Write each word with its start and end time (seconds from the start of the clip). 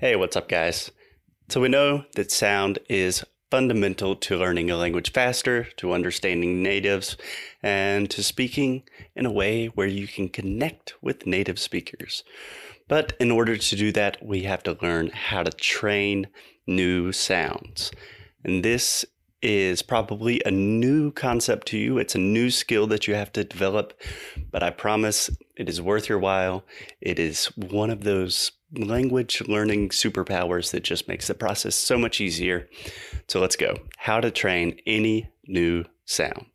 Hey, 0.00 0.14
what's 0.14 0.36
up, 0.36 0.48
guys? 0.48 0.92
So, 1.48 1.60
we 1.60 1.68
know 1.68 2.04
that 2.14 2.30
sound 2.30 2.78
is 2.88 3.24
fundamental 3.50 4.14
to 4.14 4.36
learning 4.36 4.70
a 4.70 4.76
language 4.76 5.10
faster, 5.10 5.64
to 5.78 5.92
understanding 5.92 6.62
natives, 6.62 7.16
and 7.64 8.08
to 8.10 8.22
speaking 8.22 8.84
in 9.16 9.26
a 9.26 9.32
way 9.32 9.66
where 9.66 9.88
you 9.88 10.06
can 10.06 10.28
connect 10.28 10.94
with 11.02 11.26
native 11.26 11.58
speakers. 11.58 12.22
But 12.86 13.14
in 13.18 13.32
order 13.32 13.56
to 13.56 13.76
do 13.76 13.90
that, 13.90 14.24
we 14.24 14.44
have 14.44 14.62
to 14.62 14.78
learn 14.80 15.08
how 15.08 15.42
to 15.42 15.50
train 15.50 16.28
new 16.64 17.10
sounds. 17.10 17.90
And 18.44 18.64
this 18.64 19.04
is 19.42 19.82
probably 19.82 20.40
a 20.46 20.52
new 20.52 21.10
concept 21.10 21.66
to 21.68 21.76
you. 21.76 21.98
It's 21.98 22.14
a 22.14 22.18
new 22.18 22.50
skill 22.52 22.86
that 22.86 23.08
you 23.08 23.16
have 23.16 23.32
to 23.32 23.42
develop, 23.42 23.94
but 24.52 24.62
I 24.62 24.70
promise 24.70 25.28
it 25.56 25.68
is 25.68 25.82
worth 25.82 26.08
your 26.08 26.20
while. 26.20 26.64
It 27.00 27.18
is 27.18 27.46
one 27.56 27.90
of 27.90 28.04
those 28.04 28.52
language 28.76 29.42
learning 29.46 29.88
superpowers 29.90 30.70
that 30.72 30.84
just 30.84 31.08
makes 31.08 31.26
the 31.26 31.34
process 31.34 31.74
so 31.74 31.98
much 31.98 32.20
easier. 32.20 32.68
So 33.28 33.40
let's 33.40 33.56
go. 33.56 33.76
How 33.96 34.20
to 34.20 34.30
train 34.30 34.78
any 34.86 35.30
new 35.46 35.84
sound. 36.04 36.46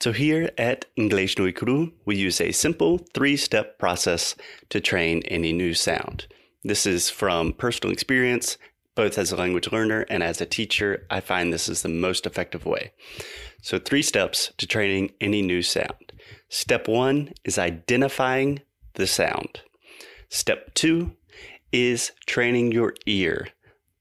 So 0.00 0.12
here 0.12 0.50
at 0.58 0.84
English 0.96 1.38
Nui 1.38 1.52
Kuru, 1.52 1.90
we 2.04 2.16
use 2.16 2.40
a 2.40 2.52
simple 2.52 2.98
three-step 3.14 3.78
process 3.78 4.34
to 4.68 4.80
train 4.80 5.22
any 5.26 5.52
new 5.52 5.72
sound. 5.72 6.26
This 6.62 6.84
is 6.84 7.08
from 7.08 7.52
personal 7.52 7.92
experience, 7.92 8.58
both 8.94 9.16
as 9.16 9.32
a 9.32 9.36
language 9.36 9.72
learner 9.72 10.04
and 10.10 10.22
as 10.22 10.40
a 10.40 10.46
teacher. 10.46 11.06
I 11.10 11.20
find 11.20 11.52
this 11.52 11.68
is 11.68 11.82
the 11.82 11.88
most 11.88 12.26
effective 12.26 12.66
way. 12.66 12.92
So 13.62 13.78
three 13.78 14.02
steps 14.02 14.52
to 14.58 14.66
training 14.66 15.12
any 15.20 15.42
new 15.42 15.62
sound. 15.62 16.12
Step 16.48 16.88
one 16.88 17.32
is 17.44 17.58
identifying 17.58 18.60
the 18.94 19.06
sound. 19.06 19.60
Step 20.28 20.74
two 20.74 21.12
is 21.72 22.12
training 22.26 22.72
your 22.72 22.94
ear, 23.06 23.48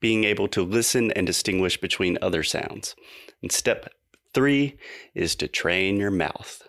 being 0.00 0.24
able 0.24 0.48
to 0.48 0.62
listen 0.62 1.10
and 1.12 1.26
distinguish 1.26 1.80
between 1.80 2.18
other 2.20 2.42
sounds. 2.42 2.94
And 3.42 3.52
step 3.52 3.92
three 4.34 4.76
is 5.14 5.34
to 5.36 5.48
train 5.48 5.96
your 5.96 6.10
mouth. 6.10 6.62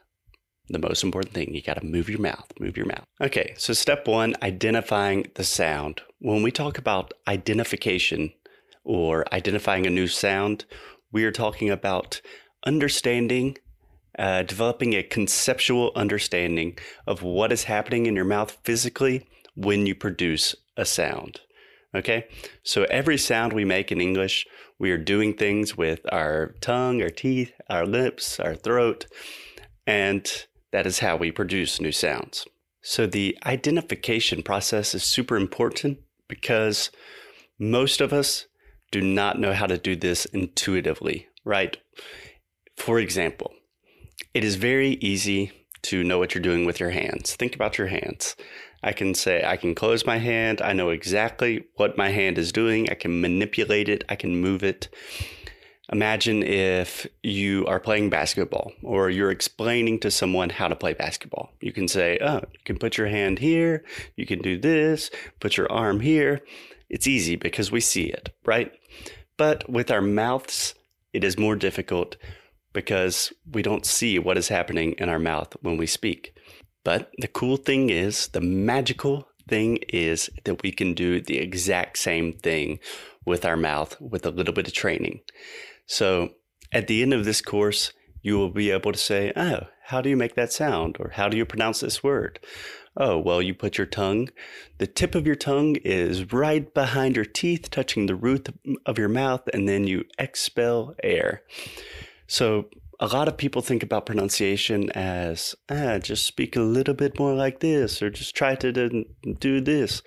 The 0.70 0.80
most 0.80 1.04
important 1.04 1.34
thing, 1.34 1.54
you 1.54 1.62
got 1.62 1.80
to 1.80 1.86
move 1.86 2.10
your 2.10 2.20
mouth, 2.20 2.52
move 2.60 2.78
your 2.78 2.86
mouth. 2.86 3.06
Okay, 3.22 3.54
so 3.58 3.74
step 3.74 4.08
one, 4.08 4.36
identifying 4.42 5.30
the 5.36 5.44
sound. 5.44 6.02
When 6.20 6.42
we 6.42 6.52
talk 6.52 6.78
about 6.78 7.14
identification 7.28 8.34
or 8.84 9.26
identifying 9.34 9.86
a 9.86 9.90
new 9.90 10.08
sound, 10.08 10.66
we 11.12 11.26
are 11.26 11.32
talking 11.32 11.70
about 11.70 12.22
understanding, 12.66 13.58
uh, 14.18 14.44
developing 14.44 14.94
a 14.94 15.04
conceptual 15.04 15.92
understanding 15.96 16.78
of 17.08 17.22
what 17.24 17.52
is 17.52 17.66
happening 17.66 18.06
in 18.06 18.16
your 18.16 18.26
mouth 18.26 18.58
physically 18.64 19.28
when 19.56 19.86
you 19.86 19.94
produce 19.94 20.56
a 20.78 20.86
sound. 20.86 21.42
Okay, 21.96 22.26
so 22.64 22.84
every 22.86 23.18
sound 23.18 23.54
we 23.54 23.66
make 23.66 23.92
in 23.92 24.02
English, 24.02 24.48
we 24.80 24.90
are 24.90 24.98
doing 24.98 25.36
things 25.36 25.78
with 25.78 26.00
our 26.12 26.56
tongue, 26.60 27.02
our 27.04 27.10
teeth, 27.10 27.54
our 27.70 27.86
lips, 27.86 28.40
our 28.40 28.56
throat, 28.56 29.06
and 29.86 30.46
that 30.72 30.88
is 30.88 31.00
how 31.00 31.16
we 31.16 31.32
produce 31.32 31.80
new 31.80 31.92
sounds. 31.92 32.48
So 32.82 33.06
the 33.06 33.38
identification 33.46 34.42
process 34.42 34.96
is 34.96 35.04
super 35.04 35.38
important 35.38 36.00
because 36.28 36.90
most 37.60 38.02
of 38.02 38.12
us 38.12 38.48
do 38.92 39.00
not 39.02 39.40
know 39.40 39.54
how 39.54 39.68
to 39.68 39.78
do 39.78 39.96
this 39.96 40.26
intuitively, 40.26 41.28
right? 41.46 41.78
For 42.76 43.00
example, 43.00 43.54
it 44.34 44.44
is 44.44 44.56
very 44.56 44.96
easy 44.96 45.52
to 45.84 46.04
know 46.04 46.20
what 46.20 46.34
you're 46.34 46.42
doing 46.42 46.66
with 46.66 46.80
your 46.80 46.90
hands. 46.90 47.36
Think 47.36 47.56
about 47.56 47.78
your 47.78 47.88
hands. 47.88 48.36
I 48.84 48.92
can 48.92 49.16
say, 49.16 49.44
I 49.46 49.56
can 49.56 49.76
close 49.76 50.06
my 50.06 50.18
hand. 50.18 50.62
I 50.62 50.74
know 50.74 50.90
exactly 50.90 51.66
what 51.76 51.98
my 51.98 52.10
hand 52.10 52.38
is 52.38 52.52
doing. 52.52 52.90
I 52.90 52.96
can 52.96 53.22
manipulate 53.22 53.88
it. 53.88 54.04
I 54.10 54.16
can 54.16 54.42
move 54.42 54.64
it. 54.64 54.90
Imagine 55.92 56.44
if 56.44 57.06
you 57.22 57.66
are 57.68 57.80
playing 57.80 58.10
basketball 58.10 58.72
or 58.82 59.10
you're 59.10 59.32
explaining 59.32 60.00
to 60.00 60.12
someone 60.12 60.50
how 60.50 60.68
to 60.68 60.76
play 60.76 60.94
basketball. 60.94 61.52
You 61.62 61.72
can 61.72 61.88
say, 61.88 62.18
Oh, 62.22 62.42
you 62.52 62.60
can 62.66 62.78
put 62.78 62.98
your 62.98 63.08
hand 63.08 63.40
here. 63.40 63.84
You 64.16 64.26
can 64.26 64.40
do 64.40 64.58
this. 64.58 65.12
Put 65.40 65.56
your 65.56 65.72
arm 65.72 66.00
here. 66.00 66.42
It's 66.90 67.08
easy 67.08 67.36
because 67.36 67.72
we 67.72 67.80
see 67.80 68.06
it, 68.06 68.30
right? 68.46 68.72
But 69.38 69.70
with 69.70 69.92
our 69.92 70.02
mouths, 70.02 70.74
it 71.12 71.24
is 71.24 71.38
more 71.38 71.56
difficult 71.56 72.18
because 72.74 73.32
we 73.52 73.62
don't 73.62 73.86
see 73.86 74.20
what 74.20 74.38
is 74.38 74.48
happening 74.48 74.94
in 74.98 75.10
our 75.10 75.20
mouth 75.20 75.56
when 75.62 75.78
we 75.78 75.88
speak. 75.88 76.36
But 76.84 77.12
the 77.18 77.28
cool 77.28 77.58
thing 77.58 77.90
is, 77.90 78.28
the 78.28 78.42
magical 78.42 79.28
thing 79.48 79.78
is 79.90 80.30
that 80.44 80.64
we 80.64 80.72
can 80.72 80.94
do 80.94 81.22
the 81.22 81.38
exact 81.38 81.98
same 81.98 82.34
thing 82.34 82.80
with 83.26 83.46
our 83.46 83.58
mouth 83.58 84.00
with 84.02 84.26
a 84.26 84.32
little 84.32 84.54
bit 84.54 84.68
of 84.68 84.74
training. 84.74 85.22
So 85.86 86.32
at 86.72 86.88
the 86.88 87.02
end 87.02 87.14
of 87.14 87.26
this 87.26 87.42
course, 87.42 87.94
you 88.22 88.38
will 88.38 88.50
be 88.50 88.72
able 88.72 88.92
to 88.92 88.98
say, 88.98 89.32
Oh, 89.36 89.68
how 89.86 90.02
do 90.02 90.10
you 90.10 90.18
make 90.18 90.36
that 90.36 90.52
sound? 90.52 90.98
Or 91.00 91.10
how 91.10 91.30
do 91.30 91.38
you 91.38 91.46
pronounce 91.46 91.82
this 91.82 92.04
word? 92.04 92.40
Oh, 92.96 93.18
well, 93.18 93.42
you 93.42 93.56
put 93.56 93.78
your 93.78 93.88
tongue, 93.88 94.30
the 94.78 94.86
tip 94.86 95.16
of 95.16 95.26
your 95.26 95.36
tongue 95.36 95.78
is 95.78 96.32
right 96.32 96.72
behind 96.76 97.16
your 97.16 97.26
teeth, 97.26 97.72
touching 97.72 98.06
the 98.06 98.16
roof 98.16 98.42
of 98.86 99.00
your 99.00 99.10
mouth, 99.10 99.42
and 99.52 99.68
then 99.68 99.88
you 99.88 100.06
expel 100.20 100.94
air. 101.02 101.42
So 102.34 102.66
a 103.00 103.06
lot 103.06 103.28
of 103.28 103.38
people 103.38 103.62
think 103.62 103.84
about 103.84 104.08
pronunciation 104.08 104.90
as 104.94 105.54
ah, 105.70 106.00
just 106.00 106.26
speak 106.26 106.56
a 106.56 106.62
little 106.62 106.96
bit 106.96 107.20
more 107.20 107.36
like 107.36 107.60
this 107.60 108.02
or 108.02 108.10
just 108.10 108.36
try 108.36 108.56
to 108.56 109.06
do 109.40 109.62
this. 109.62 110.02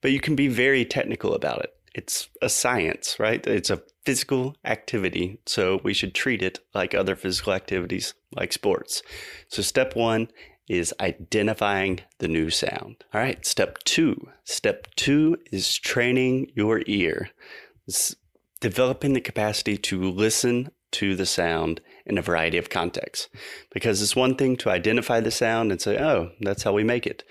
But 0.00 0.10
you 0.10 0.18
can 0.18 0.34
be 0.34 0.48
very 0.48 0.84
technical 0.84 1.32
about 1.32 1.60
it. 1.60 1.72
It's 1.94 2.28
a 2.42 2.48
science, 2.48 3.20
right? 3.20 3.46
It's 3.46 3.70
a 3.70 3.82
physical 4.04 4.56
activity. 4.64 5.38
So 5.46 5.80
we 5.84 5.94
should 5.94 6.12
treat 6.12 6.42
it 6.42 6.58
like 6.74 6.92
other 6.92 7.14
physical 7.14 7.52
activities, 7.52 8.14
like 8.32 8.52
sports. 8.52 9.00
So 9.46 9.62
step 9.62 9.94
one 9.94 10.32
is 10.68 10.92
identifying 10.98 12.00
the 12.18 12.26
new 12.26 12.50
sound. 12.50 13.04
All 13.14 13.20
right, 13.20 13.46
step 13.46 13.78
two. 13.84 14.28
Step 14.42 14.88
two 14.96 15.36
is 15.52 15.78
training 15.78 16.50
your 16.56 16.82
ear. 16.86 17.30
It's 17.86 18.16
developing 18.58 19.12
the 19.12 19.20
capacity 19.20 19.78
to 19.78 20.10
listen 20.10 20.72
to 20.94 21.14
the 21.14 21.26
sound 21.26 21.80
in 22.06 22.18
a 22.18 22.22
variety 22.22 22.58
of 22.58 22.70
contexts. 22.70 23.28
Because 23.72 24.00
it's 24.02 24.16
one 24.16 24.36
thing 24.36 24.56
to 24.56 24.70
identify 24.70 25.20
the 25.20 25.30
sound 25.30 25.70
and 25.70 25.80
say, 25.80 25.98
oh, 25.98 26.30
that's 26.40 26.62
how 26.62 26.72
we 26.72 26.84
make 26.84 27.06
it. 27.06 27.24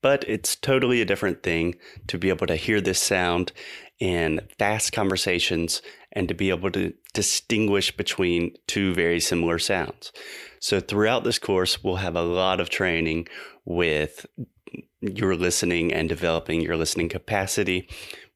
But 0.00 0.24
it's 0.28 0.56
totally 0.56 1.00
a 1.00 1.06
different 1.06 1.42
thing 1.42 1.76
to 2.08 2.18
be 2.18 2.28
able 2.28 2.46
to 2.48 2.56
hear 2.56 2.80
this 2.80 2.98
sound 2.98 3.52
in 4.02 4.40
fast 4.58 4.92
conversations 4.92 5.80
and 6.10 6.26
to 6.26 6.34
be 6.34 6.50
able 6.50 6.72
to 6.72 6.92
distinguish 7.14 7.96
between 7.96 8.52
two 8.66 8.92
very 8.94 9.20
similar 9.20 9.60
sounds. 9.60 10.10
So, 10.58 10.80
throughout 10.80 11.22
this 11.22 11.38
course, 11.38 11.84
we'll 11.84 11.96
have 11.96 12.16
a 12.16 12.22
lot 12.22 12.58
of 12.58 12.68
training 12.68 13.28
with 13.64 14.26
your 15.00 15.36
listening 15.36 15.92
and 15.92 16.08
developing 16.08 16.62
your 16.62 16.76
listening 16.76 17.10
capacity. 17.10 17.88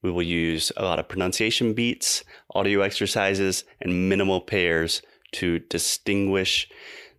We 0.03 0.13
will 0.13 0.23
use 0.23 0.71
a 0.77 0.85
lot 0.85 1.01
of 1.01 1.09
pronunciation 1.09 1.75
beats, 1.75 2.23
audio 2.55 2.83
exercises, 2.83 3.65
and 3.81 4.09
minimal 4.09 4.43
pairs 4.43 5.03
to 5.33 5.59
distinguish 5.59 6.69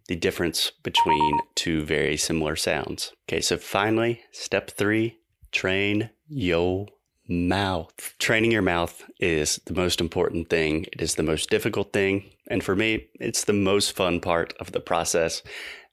the 0.08 0.16
difference 0.16 0.72
between 0.84 1.38
two 1.56 1.84
very 1.84 2.16
similar 2.16 2.56
sounds. 2.56 3.12
Okay, 3.28 3.41
so 3.41 3.58
finally, 3.58 4.22
step 4.31 4.72
three 4.72 5.18
train 5.52 6.12
your 6.29 6.88
mouth. 7.27 8.15
Training 8.19 8.51
your 8.51 8.61
mouth 8.61 9.03
is 9.19 9.59
the 9.65 9.73
most 9.73 10.01
important 10.01 10.49
thing. 10.49 10.85
It 10.91 11.01
is 11.01 11.15
the 11.15 11.23
most 11.23 11.49
difficult 11.49 11.93
thing. 11.93 12.29
And 12.47 12.63
for 12.63 12.75
me, 12.75 13.07
it's 13.19 13.43
the 13.43 13.53
most 13.53 13.95
fun 13.95 14.19
part 14.19 14.53
of 14.59 14.71
the 14.71 14.79
process. 14.79 15.43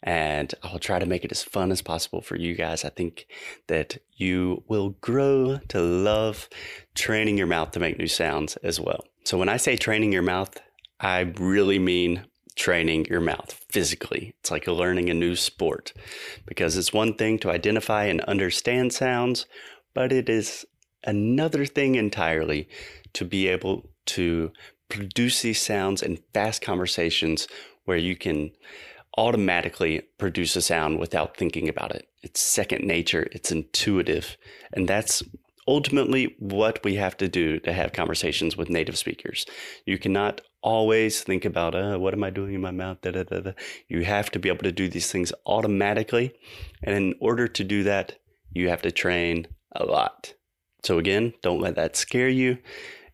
And 0.03 0.55
I'll 0.63 0.79
try 0.79 0.99
to 0.99 1.07
make 1.07 1.25
it 1.25 1.33
as 1.33 1.43
fun 1.43 1.73
as 1.73 1.81
possible 1.81 2.21
for 2.21 2.37
you 2.37 2.55
guys. 2.55 2.85
I 2.85 2.91
think 2.91 3.27
that 3.69 3.99
you 4.17 4.63
will 4.69 4.91
grow 5.01 5.61
to 5.69 5.81
love 5.81 6.49
training 6.95 7.39
your 7.39 7.47
mouth 7.47 7.71
to 7.73 7.81
make 7.81 7.99
new 7.99 8.07
sounds 8.07 8.57
as 8.59 8.79
well. 8.79 9.05
So 9.25 9.39
when 9.39 9.49
I 9.49 9.57
say 9.57 9.77
training 9.77 10.13
your 10.13 10.23
mouth, 10.23 10.61
I 11.01 11.21
really 11.21 11.79
mean 11.79 12.27
training 12.55 13.07
your 13.07 13.21
mouth 13.21 13.53
physically. 13.71 14.35
It's 14.41 14.51
like 14.51 14.67
learning 14.67 15.11
a 15.11 15.15
new 15.15 15.35
sport 15.37 15.93
because 16.47 16.77
it's 16.77 16.93
one 16.93 17.15
thing 17.15 17.39
to 17.41 17.51
identify 17.51 18.05
and 18.05 18.21
understand 18.23 18.93
sounds, 18.93 19.47
but 19.95 20.13
it 20.13 20.29
is 20.29 20.67
another 21.05 21.65
thing 21.67 21.95
entirely 21.95 22.69
to 23.15 23.25
be 23.25 23.49
able 23.49 23.91
to 24.07 24.51
produce 24.89 25.43
these 25.43 25.61
sounds 25.61 26.03
in 26.03 26.19
fast 26.33 26.63
conversations 26.63 27.49
where 27.85 27.97
you 27.97 28.17
can 28.17 28.51
automatically 29.17 30.03
produce 30.19 30.57
a 30.57 30.63
sound 30.63 30.99
without 30.99 31.37
thinking 31.37 31.69
about 31.69 31.95
it. 31.95 32.09
It's 32.23 32.41
second 32.41 32.85
nature, 32.85 33.29
it's 33.33 33.53
intuitive, 33.53 34.37
and 34.73 34.89
that's 34.89 35.23
ultimately 35.67 36.35
what 36.39 36.83
we 36.85 36.97
have 36.97 37.17
to 37.19 37.29
do 37.29 37.59
to 37.61 37.73
have 37.73 37.93
conversations 37.93 38.57
with 38.57 38.69
native 38.69 38.99
speakers. 38.99 39.47
You 39.87 39.99
cannot 39.99 40.41
always 40.63 41.23
think 41.23 41.45
about, 41.45 41.75
uh, 41.75 41.97
what 41.99 42.15
am 42.15 42.25
I 42.25 42.31
doing 42.31 42.55
in 42.55 42.61
my 42.61 42.71
mouth? 42.71 43.01
Da, 43.03 43.11
da, 43.13 43.23
da. 43.23 43.53
You 43.89 44.05
have 44.05 44.31
to 44.33 44.39
be 44.39 44.49
able 44.49 44.65
to 44.65 44.73
do 44.73 44.89
these 44.89 45.11
things 45.11 45.33
automatically. 45.47 46.35
And 46.83 46.95
in 46.95 47.15
order 47.21 47.49
to 47.49 47.65
do 47.65 47.83
that, 47.85 48.19
you 48.53 48.69
have 48.69 48.83
to 48.83 48.91
train 48.91 49.47
a 49.73 49.85
lot. 49.85 50.35
So, 50.85 50.99
again, 50.99 51.33
don't 51.43 51.61
let 51.61 51.77
that 51.77 51.97
scare 51.97 52.29
you. 52.29 52.59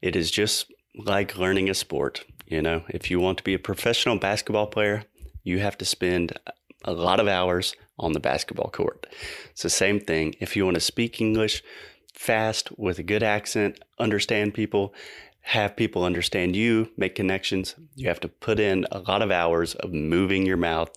It 0.02 0.16
is 0.16 0.30
just 0.30 0.72
like 0.96 1.38
learning 1.38 1.70
a 1.70 1.74
sport. 1.74 2.24
You 2.46 2.60
know, 2.60 2.82
if 2.88 3.10
you 3.10 3.20
want 3.20 3.38
to 3.38 3.44
be 3.44 3.54
a 3.54 3.58
professional 3.58 4.18
basketball 4.18 4.66
player, 4.66 5.04
you 5.44 5.60
have 5.60 5.78
to 5.78 5.84
spend 5.84 6.38
a 6.84 6.92
lot 6.92 7.20
of 7.20 7.28
hours 7.28 7.74
on 7.98 8.12
the 8.12 8.20
basketball 8.20 8.70
court. 8.70 9.06
It's 9.50 9.62
the 9.62 9.70
same 9.70 10.00
thing. 10.00 10.34
If 10.40 10.56
you 10.56 10.64
want 10.64 10.74
to 10.74 10.80
speak 10.80 11.20
English 11.20 11.62
fast 12.12 12.76
with 12.78 12.98
a 12.98 13.04
good 13.04 13.22
accent, 13.22 13.78
understand 13.98 14.54
people, 14.54 14.94
have 15.42 15.76
people 15.76 16.04
understand 16.04 16.54
you, 16.54 16.90
make 16.96 17.14
connections, 17.14 17.74
you 17.94 18.08
have 18.08 18.20
to 18.20 18.28
put 18.28 18.60
in 18.60 18.86
a 18.92 19.00
lot 19.00 19.22
of 19.22 19.30
hours 19.30 19.74
of 19.76 19.92
moving 19.92 20.46
your 20.46 20.56
mouth, 20.56 20.90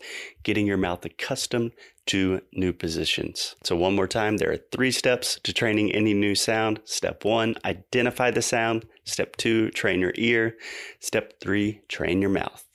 getting 0.43 0.67
your 0.67 0.77
mouth 0.77 1.03
accustomed 1.05 1.71
to 2.07 2.41
new 2.51 2.73
positions. 2.73 3.55
So, 3.63 3.75
one 3.75 3.95
more 3.95 4.07
time, 4.07 4.37
there 4.37 4.51
are 4.51 4.59
three 4.71 4.91
steps 4.91 5.39
to 5.43 5.53
training 5.53 5.91
any 5.91 6.13
new 6.13 6.35
sound. 6.35 6.81
Step 6.83 7.23
one, 7.23 7.55
identify 7.63 8.31
the 8.31 8.41
sound. 8.41 8.85
Step 9.05 9.37
two, 9.37 9.69
train 9.71 10.01
your 10.01 10.13
ear. 10.15 10.57
Step 10.99 11.39
three, 11.39 11.81
train 11.87 12.21
your 12.21 12.29
mouth. 12.29 12.67